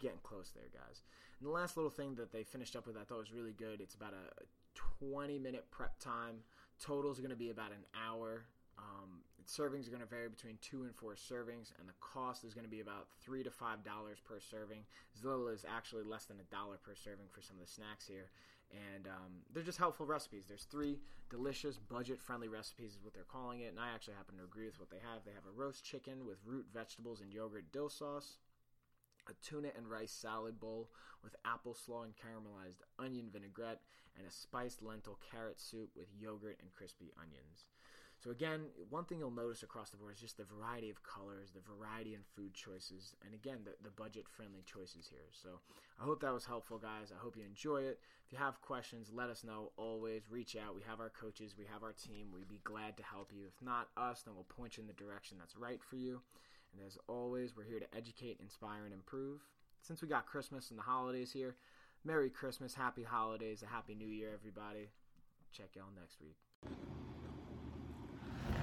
getting 0.00 0.24
close 0.24 0.50
there, 0.56 0.72
guys. 0.72 1.04
And 1.38 1.46
the 1.46 1.52
last 1.52 1.76
little 1.76 1.92
thing 1.92 2.16
that 2.16 2.32
they 2.32 2.42
finished 2.42 2.76
up 2.76 2.86
with 2.86 2.96
I 2.96 3.04
thought 3.04 3.20
was 3.20 3.32
really 3.32 3.52
good 3.52 3.80
it's 3.80 3.94
about 3.94 4.16
a 4.16 4.48
20 5.04 5.38
minute 5.38 5.70
prep 5.70 5.98
time 5.98 6.42
Totals 6.80 7.18
are 7.18 7.22
going 7.22 7.30
to 7.30 7.36
be 7.36 7.50
about 7.50 7.70
an 7.72 7.84
hour. 7.94 8.44
Um, 8.78 9.22
servings 9.48 9.88
are 9.88 9.90
going 9.90 10.02
to 10.02 10.06
vary 10.06 10.28
between 10.28 10.58
two 10.60 10.84
and 10.84 10.94
four 10.94 11.14
servings, 11.14 11.72
and 11.78 11.88
the 11.88 11.98
cost 12.00 12.44
is 12.44 12.54
going 12.54 12.66
to 12.66 12.70
be 12.70 12.80
about 12.80 13.08
three 13.20 13.42
to 13.42 13.50
five 13.50 13.82
dollars 13.82 14.18
per 14.24 14.38
serving, 14.38 14.84
as 15.16 15.24
little 15.24 15.48
as 15.48 15.64
actually 15.68 16.04
less 16.04 16.26
than 16.26 16.38
a 16.38 16.54
dollar 16.54 16.76
per 16.84 16.94
serving 16.94 17.26
for 17.30 17.42
some 17.42 17.56
of 17.56 17.66
the 17.66 17.72
snacks 17.72 18.06
here. 18.06 18.30
And 18.70 19.06
um, 19.08 19.32
they're 19.52 19.62
just 19.62 19.78
helpful 19.78 20.04
recipes. 20.04 20.44
There's 20.46 20.64
three 20.64 21.00
delicious, 21.30 21.78
budget-friendly 21.78 22.48
recipes, 22.48 22.92
is 22.92 22.98
what 23.02 23.14
they're 23.14 23.24
calling 23.24 23.60
it, 23.60 23.70
and 23.70 23.80
I 23.80 23.94
actually 23.94 24.14
happen 24.14 24.36
to 24.36 24.44
agree 24.44 24.66
with 24.66 24.78
what 24.78 24.90
they 24.90 25.00
have. 25.00 25.24
They 25.24 25.32
have 25.32 25.48
a 25.48 25.58
roast 25.58 25.84
chicken 25.84 26.26
with 26.26 26.36
root 26.44 26.66
vegetables 26.72 27.22
and 27.22 27.32
yogurt 27.32 27.64
dill 27.72 27.88
sauce 27.88 28.36
a 29.28 29.32
tuna 29.46 29.68
and 29.76 29.90
rice 29.90 30.12
salad 30.12 30.58
bowl 30.58 30.90
with 31.22 31.36
apple 31.44 31.74
slaw 31.74 32.02
and 32.04 32.14
caramelized 32.14 32.82
onion 32.98 33.28
vinaigrette, 33.32 33.80
and 34.16 34.26
a 34.26 34.30
spiced 34.30 34.82
lentil 34.82 35.18
carrot 35.30 35.60
soup 35.60 35.90
with 35.96 36.08
yogurt 36.18 36.58
and 36.60 36.72
crispy 36.72 37.12
onions. 37.20 37.66
So 38.22 38.30
again, 38.32 38.62
one 38.90 39.04
thing 39.04 39.20
you'll 39.20 39.30
notice 39.30 39.62
across 39.62 39.90
the 39.90 39.96
board 39.96 40.14
is 40.14 40.20
just 40.20 40.38
the 40.38 40.44
variety 40.44 40.90
of 40.90 41.04
colors, 41.04 41.50
the 41.54 41.60
variety 41.62 42.14
in 42.14 42.22
food 42.34 42.52
choices, 42.52 43.14
and 43.24 43.32
again, 43.32 43.58
the, 43.64 43.74
the 43.80 43.94
budget-friendly 43.94 44.64
choices 44.66 45.06
here. 45.08 45.30
So 45.30 45.60
I 46.00 46.04
hope 46.04 46.20
that 46.22 46.34
was 46.34 46.44
helpful, 46.44 46.78
guys. 46.78 47.12
I 47.14 47.22
hope 47.22 47.36
you 47.36 47.44
enjoy 47.44 47.82
it. 47.82 48.00
If 48.26 48.32
you 48.32 48.38
have 48.38 48.60
questions, 48.60 49.10
let 49.14 49.30
us 49.30 49.44
know. 49.44 49.70
Always 49.76 50.22
reach 50.28 50.56
out. 50.56 50.74
We 50.74 50.82
have 50.88 50.98
our 50.98 51.10
coaches, 51.10 51.54
we 51.56 51.66
have 51.72 51.84
our 51.84 51.92
team. 51.92 52.26
We'd 52.34 52.48
be 52.48 52.60
glad 52.64 52.96
to 52.96 53.04
help 53.04 53.30
you. 53.32 53.44
If 53.46 53.64
not 53.64 53.88
us, 53.96 54.22
then 54.22 54.34
we'll 54.34 54.42
point 54.44 54.76
you 54.76 54.80
in 54.80 54.88
the 54.88 54.94
direction 54.94 55.36
that's 55.38 55.56
right 55.56 55.80
for 55.80 55.94
you. 55.94 56.20
And 56.72 56.86
as 56.86 56.98
always, 57.08 57.56
we're 57.56 57.64
here 57.64 57.80
to 57.80 57.96
educate, 57.96 58.38
inspire, 58.40 58.84
and 58.84 58.94
improve. 58.94 59.40
Since 59.82 60.02
we 60.02 60.08
got 60.08 60.26
Christmas 60.26 60.70
and 60.70 60.78
the 60.78 60.82
holidays 60.82 61.32
here, 61.32 61.56
Merry 62.04 62.30
Christmas, 62.30 62.74
Happy 62.74 63.02
Holidays, 63.02 63.62
a 63.62 63.66
Happy 63.66 63.94
New 63.94 64.08
Year, 64.08 64.30
everybody. 64.34 64.90
Check 65.52 65.70
y'all 65.74 65.86
next 65.98 66.20
week. 66.20 67.07